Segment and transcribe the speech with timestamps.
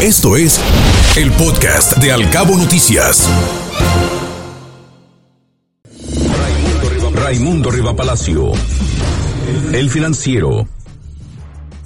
[0.00, 0.60] Esto es
[1.16, 3.28] el podcast de Alcabo Noticias.
[7.12, 8.52] Raimundo Riva Palacio.
[9.72, 10.68] El financiero.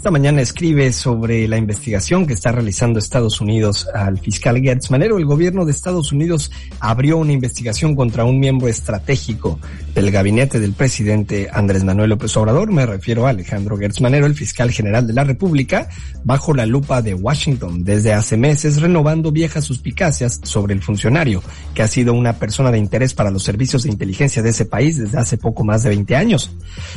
[0.02, 5.16] Esta mañana escribe sobre la investigación que está realizando Estados Unidos al fiscal Gertz Manero.
[5.16, 6.50] El gobierno de Estados Unidos
[6.80, 9.60] abrió una investigación contra un miembro estratégico
[9.94, 12.72] del gabinete del presidente Andrés Manuel López Obrador.
[12.72, 15.88] Me refiero a Alejandro Gertz Manero, el fiscal general de la República,
[16.24, 21.82] bajo la lupa de Washington desde hace meses, renovando viejas suspicacias sobre el funcionario, que
[21.82, 25.18] ha sido una persona de interés para los servicios de inteligencia de ese país desde
[25.18, 26.50] hace poco más de 20 años.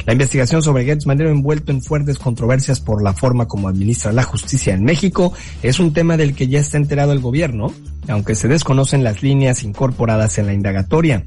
[0.08, 4.24] La investigación sobre Gertz Manero envuelto en fuertes controversias por la forma como administra la
[4.24, 7.74] justicia en México es un tema del que ya está enterado el gobierno,
[8.08, 11.24] aunque se desconocen las líneas incorporadas en la indagatoria.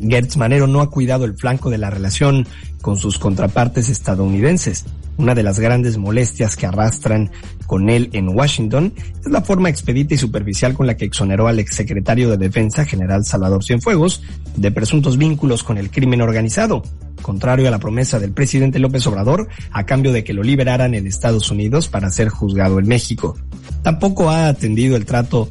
[0.00, 2.46] Gertz Manero no ha cuidado el flanco de la relación
[2.82, 4.84] con sus contrapartes estadounidenses.
[5.18, 7.30] Una de las grandes molestias que arrastran
[7.66, 11.58] con él en Washington es la forma expedita y superficial con la que exoneró al
[11.58, 14.22] exsecretario de Defensa, general Salvador Cienfuegos,
[14.56, 16.82] de presuntos vínculos con el crimen organizado,
[17.22, 21.06] contrario a la promesa del presidente López Obrador a cambio de que lo liberaran en
[21.06, 23.36] Estados Unidos para ser juzgado en México.
[23.82, 25.50] Tampoco ha atendido el trato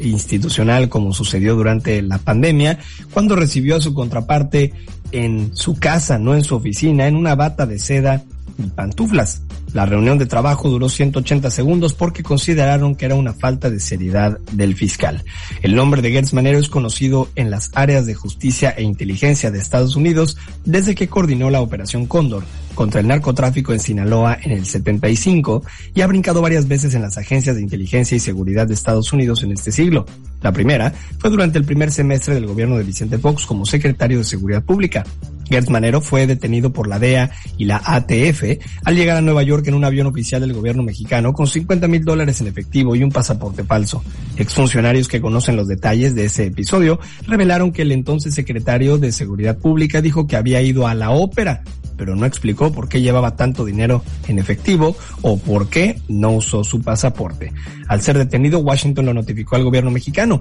[0.00, 2.78] institucional como sucedió durante la pandemia,
[3.12, 4.72] cuando recibió a su contraparte
[5.12, 8.22] en su casa, no en su oficina, en una bata de seda
[8.58, 9.42] y pantuflas.
[9.72, 14.38] La reunión de trabajo duró 180 segundos porque consideraron que era una falta de seriedad
[14.52, 15.24] del fiscal.
[15.62, 19.58] El nombre de Gertz Manero es conocido en las áreas de justicia e inteligencia de
[19.58, 24.66] Estados Unidos desde que coordinó la Operación Cóndor contra el narcotráfico en Sinaloa en el
[24.66, 25.62] 75
[25.94, 29.42] y ha brincado varias veces en las agencias de inteligencia y seguridad de Estados Unidos
[29.42, 30.06] en este siglo.
[30.42, 34.24] La primera fue durante el primer semestre del gobierno de Vicente Fox como secretario de
[34.24, 35.04] Seguridad Pública.
[35.48, 39.66] Gertz Manero fue detenido por la DEA y la ATF al llegar a Nueva York
[39.68, 43.10] en un avión oficial del gobierno mexicano con 50 mil dólares en efectivo y un
[43.10, 44.02] pasaporte falso.
[44.36, 49.58] Exfuncionarios que conocen los detalles de ese episodio revelaron que el entonces secretario de Seguridad
[49.58, 51.62] Pública dijo que había ido a la ópera,
[51.96, 56.64] pero no explicó por qué llevaba tanto dinero en efectivo o por qué no usó
[56.64, 57.52] su pasaporte.
[57.88, 60.40] Al ser detenido, Washington lo notificó al gobierno mexicano.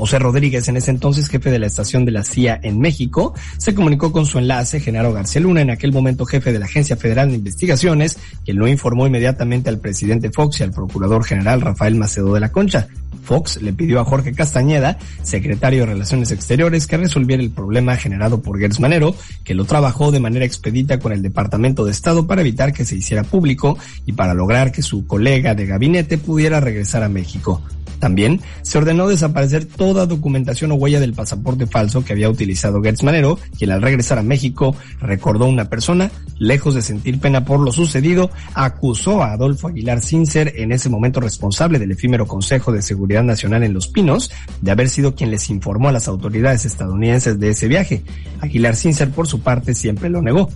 [0.00, 3.74] José Rodríguez, en ese entonces jefe de la estación de la CIA en México, se
[3.74, 7.28] comunicó con su enlace, Genaro García Luna, en aquel momento jefe de la Agencia Federal
[7.28, 12.32] de Investigaciones, quien lo informó inmediatamente al presidente Fox y al procurador general Rafael Macedo
[12.32, 12.88] de la Concha.
[13.24, 18.40] Fox le pidió a Jorge Castañeda, secretario de Relaciones Exteriores, que resolviera el problema generado
[18.40, 22.40] por Gertz Manero, que lo trabajó de manera expedita con el Departamento de Estado para
[22.40, 27.02] evitar que se hiciera público y para lograr que su colega de gabinete pudiera regresar
[27.02, 27.62] a México.
[28.00, 33.02] También se ordenó desaparecer toda documentación o huella del pasaporte falso que había utilizado Gertz
[33.02, 37.72] Manero, quien al regresar a México recordó una persona, lejos de sentir pena por lo
[37.72, 43.24] sucedido, acusó a Adolfo Aguilar Sincer, en ese momento responsable del efímero Consejo de Seguridad
[43.24, 44.30] Nacional en Los Pinos,
[44.60, 48.04] de haber sido quien les informó a las autoridades estadounidenses de ese viaje.
[48.38, 50.50] Aguilar Sincer, por su parte, siempre lo negó.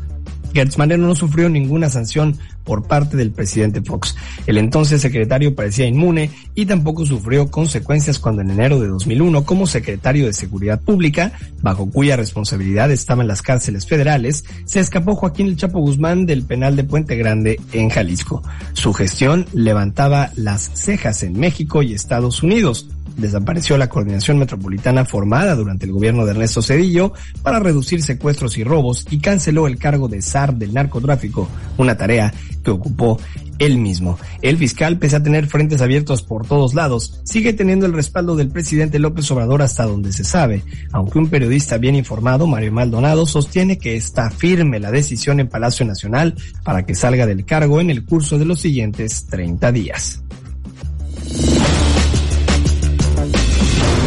[0.55, 4.17] Gertz Manero no sufrió ninguna sanción por parte del presidente Fox.
[4.47, 9.67] El entonces secretario parecía inmune y tampoco sufrió consecuencias cuando en enero de 2001, como
[9.67, 15.57] secretario de Seguridad Pública, bajo cuya responsabilidad estaban las cárceles federales, se escapó Joaquín El
[15.57, 18.43] Chapo Guzmán del penal de Puente Grande en Jalisco.
[18.73, 25.55] Su gestión levantaba las cejas en México y Estados Unidos desapareció la coordinación metropolitana formada
[25.55, 30.09] durante el gobierno de Ernesto Cedillo para reducir secuestros y robos y canceló el cargo
[30.09, 32.33] de SAR del narcotráfico, una tarea
[32.63, 33.19] que ocupó
[33.59, 34.19] él mismo.
[34.43, 38.49] El fiscal, pese a tener frentes abiertos por todos lados, sigue teniendo el respaldo del
[38.49, 43.79] presidente López Obrador hasta donde se sabe, aunque un periodista bien informado, Mario Maldonado, sostiene
[43.79, 48.05] que está firme la decisión en Palacio Nacional para que salga del cargo en el
[48.05, 50.24] curso de los siguientes 30 días.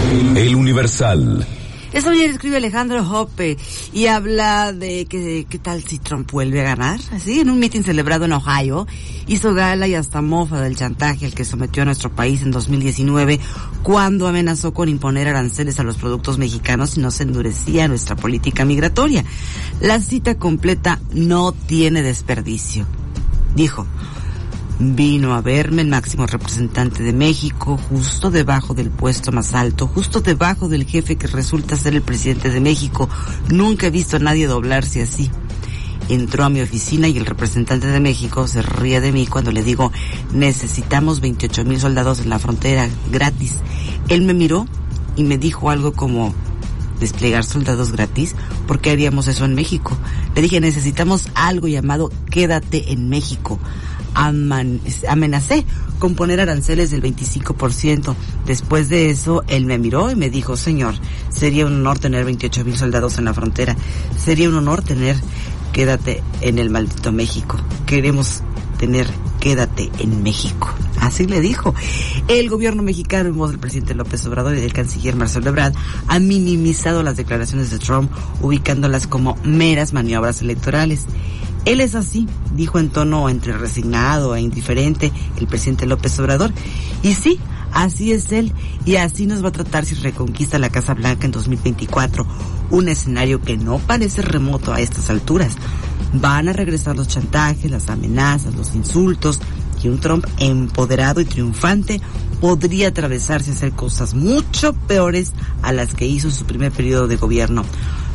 [0.10, 1.46] El Universal.
[1.92, 3.58] Esta mañana escribe Alejandro Hoppe
[3.92, 7.00] y habla de que qué tal si Trump vuelve a ganar.
[7.12, 8.88] Así, en un mitin celebrado en Ohio,
[9.28, 13.40] hizo gala y hasta mofa del chantaje al que sometió a nuestro país en 2019
[13.84, 18.64] cuando amenazó con imponer aranceles a los productos mexicanos si no se endurecía nuestra política
[18.64, 19.26] migratoria.
[19.82, 22.86] La cita completa no tiene desperdicio.
[23.56, 23.86] Dijo,
[24.80, 30.22] Vino a verme el máximo representante de México, justo debajo del puesto más alto, justo
[30.22, 33.10] debajo del jefe que resulta ser el presidente de México.
[33.50, 35.32] Nunca he visto a nadie doblarse así.
[36.10, 39.64] Entró a mi oficina y el representante de México se ríe de mí cuando le
[39.64, 39.92] digo,
[40.32, 43.56] necesitamos 28 mil soldados en la frontera, gratis.
[44.10, 44.68] Él me miró
[45.16, 46.36] y me dijo algo como,
[47.00, 48.36] desplegar soldados gratis,
[48.68, 49.98] ¿por qué haríamos eso en México?
[50.36, 53.60] Le dije, necesitamos algo llamado quédate en México
[55.08, 55.66] amenacé
[56.00, 58.16] con poner aranceles del 25%.
[58.46, 60.96] Después de eso, él me miró y me dijo, señor,
[61.30, 63.76] sería un honor tener 28 mil soldados en la frontera.
[64.18, 65.16] Sería un honor tener,
[65.74, 67.58] quédate en el maldito México.
[67.86, 68.42] Queremos
[68.78, 69.08] tener,
[69.40, 70.74] quédate en México.
[71.00, 71.74] Así le dijo.
[72.28, 75.74] El gobierno mexicano, en voz del presidente López Obrador y del canciller Marcelo Ebrard,
[76.08, 78.12] ha minimizado las declaraciones de Trump,
[78.42, 81.06] ubicándolas como meras maniobras electorales.
[81.66, 86.52] Él es así, dijo en tono entre resignado e indiferente el presidente López Obrador.
[87.04, 87.40] Y sí,
[87.78, 88.52] así es él,
[88.86, 92.26] y así nos va a tratar si reconquista la Casa Blanca en 2024,
[92.72, 95.56] un escenario que no parece remoto a estas alturas.
[96.14, 99.40] Van a regresar los chantajes, las amenazas, los insultos,
[99.84, 102.02] y un Trump empoderado y triunfante
[102.42, 107.08] podría atravesarse a hacer cosas mucho peores a las que hizo en su primer periodo
[107.08, 107.64] de gobierno.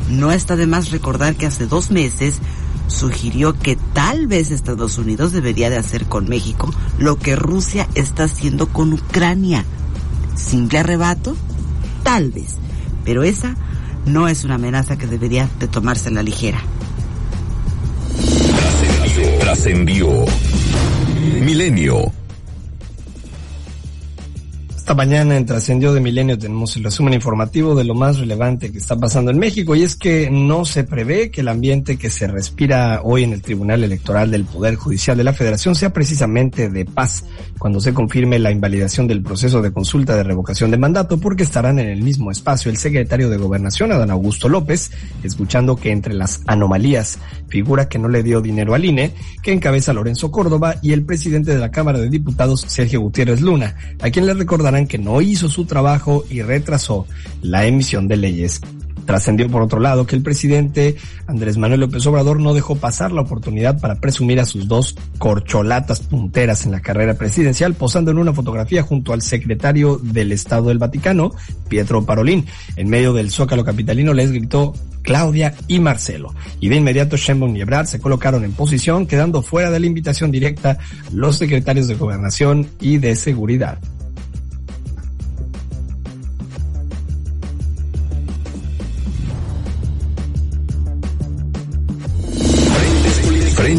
[0.09, 2.39] No está de más recordar que hace dos meses
[2.87, 8.25] sugirió que tal vez Estados Unidos debería de hacer con México lo que Rusia está
[8.25, 9.65] haciendo con Ucrania.
[10.35, 11.35] ¿Simple arrebato?
[12.03, 12.55] Tal vez.
[13.05, 13.55] Pero esa
[14.05, 16.61] no es una amenaza que debería de tomarse a la ligera.
[19.39, 20.25] Trascendió.
[21.41, 22.22] Milenio
[24.83, 28.79] esta mañana en Trascendió de Milenio tenemos el resumen informativo de lo más relevante que
[28.79, 32.27] está pasando en México y es que no se prevé que el ambiente que se
[32.27, 36.83] respira hoy en el Tribunal Electoral del Poder Judicial de la Federación sea precisamente de
[36.83, 37.23] paz
[37.57, 41.79] cuando se confirme la invalidación del proceso de consulta de revocación de mandato porque estarán
[41.79, 42.69] en el mismo espacio.
[42.69, 44.91] El secretario de Gobernación, Adán Augusto López,
[45.23, 49.93] escuchando que entre las anomalías figura que no le dio dinero al INE, que encabeza
[49.93, 54.25] Lorenzo Córdoba y el presidente de la Cámara de Diputados, Sergio Gutiérrez Luna, a quien
[54.25, 57.05] le recordará que no hizo su trabajo y retrasó
[57.41, 58.61] la emisión de leyes.
[59.05, 60.95] Trascendió por otro lado que el presidente
[61.27, 65.99] Andrés Manuel López Obrador no dejó pasar la oportunidad para presumir a sus dos corcholatas
[65.99, 70.77] punteras en la carrera presidencial, posando en una fotografía junto al secretario del Estado del
[70.77, 71.31] Vaticano,
[71.67, 72.45] Pietro Parolín.
[72.77, 76.33] En medio del zócalo capitalino les gritó Claudia y Marcelo.
[76.61, 80.31] Y de inmediato Sheinbaum y Ebrard se colocaron en posición, quedando fuera de la invitación
[80.31, 80.77] directa
[81.11, 83.79] los secretarios de Gobernación y de Seguridad.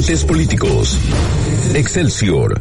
[0.05, 0.99] Políticos.
[1.75, 2.61] Excelsior.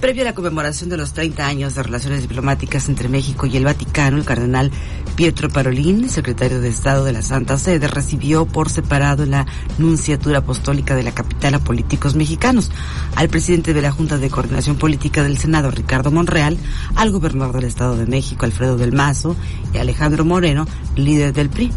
[0.00, 3.64] Previo a la conmemoración de los 30 años de relaciones diplomáticas entre México y el
[3.64, 4.72] Vaticano, el cardenal
[5.14, 9.46] Pietro Parolín, secretario de Estado de la Santa Sede, recibió por separado la
[9.78, 12.72] Nunciatura Apostólica de la capital a políticos mexicanos,
[13.14, 16.58] al presidente de la Junta de Coordinación Política del Senado, Ricardo Monreal,
[16.96, 19.36] al gobernador del Estado de México, Alfredo del Mazo,
[19.72, 20.66] y Alejandro Moreno,
[20.96, 21.70] líder del PRI.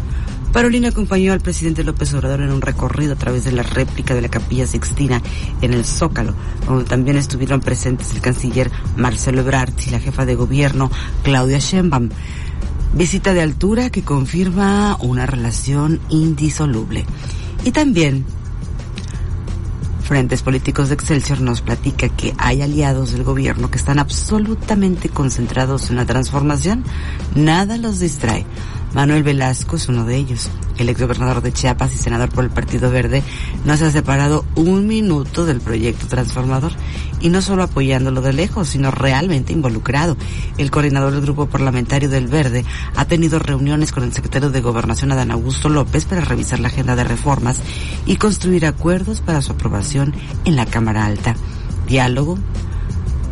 [0.52, 4.22] Parolina acompañó al presidente López Obrador en un recorrido a través de la réplica de
[4.22, 5.22] la Capilla Sixtina
[5.60, 6.34] en el Zócalo,
[6.66, 10.90] donde también estuvieron presentes el canciller Marcelo Ebrard y la jefa de gobierno
[11.22, 12.08] Claudia Sheinbaum.
[12.94, 17.04] Visita de altura que confirma una relación indisoluble.
[17.64, 18.24] Y también
[20.08, 25.90] Frentes Políticos de Excelsior nos platica que hay aliados del gobierno que están absolutamente concentrados
[25.90, 26.82] en la transformación.
[27.34, 28.46] Nada los distrae.
[28.94, 30.50] Manuel Velasco es uno de ellos.
[30.78, 33.22] El exgobernador de Chiapas y senador por el Partido Verde
[33.64, 36.72] no se ha separado un minuto del proyecto transformador
[37.20, 40.16] y no solo apoyándolo de lejos, sino realmente involucrado.
[40.56, 42.64] El coordinador del grupo parlamentario del Verde
[42.96, 46.96] ha tenido reuniones con el secretario de Gobernación Adán Augusto López para revisar la agenda
[46.96, 47.60] de reformas
[48.06, 51.34] y construir acuerdos para su aprobación en la Cámara Alta.
[51.86, 52.38] Diálogo,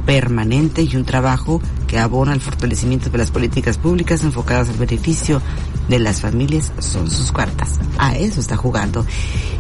[0.05, 5.41] permanente y un trabajo que abona el fortalecimiento de las políticas públicas enfocadas al beneficio
[5.89, 7.79] de las familias son sus cuartas.
[7.99, 9.07] A eso está jugando.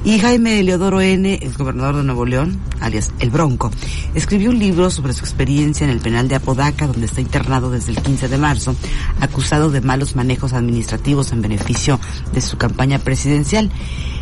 [0.04, 3.70] Y Jaime Leodoro N., ex gobernador de Nuevo León, alias El Bronco,
[4.14, 7.92] escribió un libro sobre su experiencia en el penal de Apodaca, donde está internado desde
[7.92, 8.76] el 15 de marzo,
[9.20, 12.00] acusado de malos manejos administrativos en beneficio
[12.32, 13.70] de su campaña presidencial.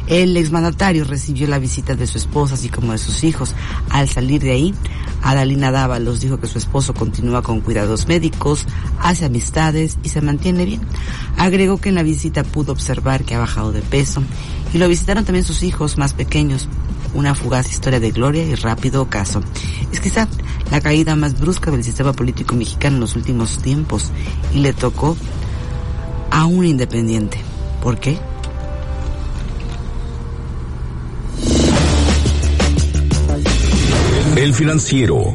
[0.06, 3.54] El exmandatario recibió la visita de su esposa, así como de sus hijos.
[3.88, 4.74] Al salir de ahí,
[5.24, 8.66] Adalina Dávalos dijo que su esposo continúa con cuidados médicos,
[9.00, 10.82] hace amistades y se mantiene bien.
[11.38, 14.22] Agregó que en la visita pudo observar que ha bajado de peso
[14.74, 16.68] y lo visitaron también sus hijos más pequeños.
[17.14, 19.40] Una fugaz historia de gloria y rápido ocaso.
[19.92, 20.28] Es quizá
[20.70, 24.10] la caída más brusca del sistema político mexicano en los últimos tiempos
[24.52, 25.16] y le tocó
[26.30, 27.38] a un independiente.
[27.82, 28.18] ¿Por qué?
[34.36, 35.32] El financiero.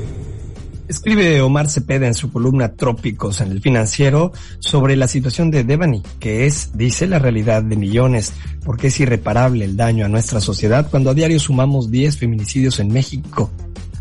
[0.90, 6.04] Escribe Omar Cepeda en su columna Trópicos en el financiero sobre la situación de Devani,
[6.20, 8.34] que es, dice, la realidad de millones,
[8.66, 12.90] porque es irreparable el daño a nuestra sociedad cuando a diario sumamos 10 feminicidios en
[12.90, 13.50] México.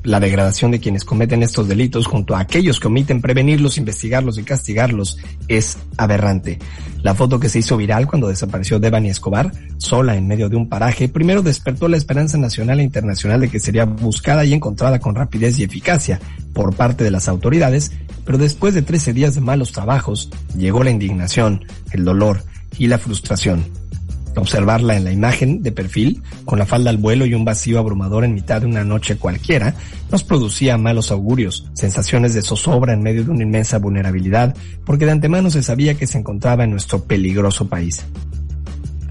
[0.05, 4.45] La degradación de quienes cometen estos delitos junto a aquellos que omiten prevenirlos, investigarlos y
[4.45, 6.59] castigarlos es aberrante.
[7.03, 10.69] La foto que se hizo viral cuando desapareció Devani Escobar, sola en medio de un
[10.69, 15.15] paraje, primero despertó la esperanza nacional e internacional de que sería buscada y encontrada con
[15.15, 16.21] rapidez y eficacia
[16.53, 17.93] por parte de las autoridades,
[18.25, 22.43] pero después de 13 días de malos trabajos, llegó la indignación, el dolor
[22.79, 23.65] y la frustración
[24.39, 28.25] observarla en la imagen de perfil, con la falda al vuelo y un vacío abrumador
[28.25, 29.75] en mitad de una noche cualquiera,
[30.11, 35.13] nos producía malos augurios, sensaciones de zozobra en medio de una inmensa vulnerabilidad, porque de
[35.13, 38.05] antemano se sabía que se encontraba en nuestro peligroso país.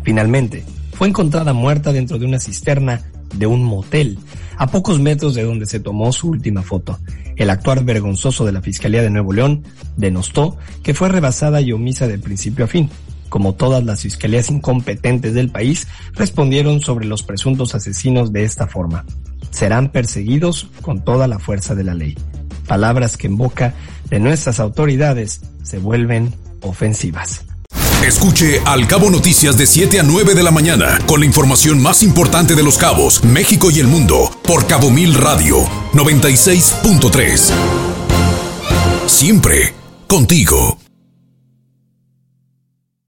[0.03, 3.03] Finalmente, fue encontrada muerta dentro de una cisterna
[3.35, 4.17] de un motel,
[4.57, 6.97] a pocos metros de donde se tomó su última foto.
[7.35, 9.63] El actuar vergonzoso de la Fiscalía de Nuevo León
[9.95, 12.89] denostó que fue rebasada y omisa de principio a fin,
[13.29, 19.05] como todas las fiscalías incompetentes del país, respondieron sobre los presuntos asesinos de esta forma.
[19.51, 22.17] Serán perseguidos con toda la fuerza de la ley.
[22.67, 23.73] Palabras que en boca
[24.09, 27.45] de nuestras autoridades se vuelven ofensivas.
[28.05, 32.03] Escuche Al Cabo Noticias de 7 a 9 de la mañana con la información más
[32.03, 37.51] importante de los cabos, México y el mundo por Cabo Mil Radio 96.3.
[39.07, 39.73] Siempre
[40.07, 40.86] contigo.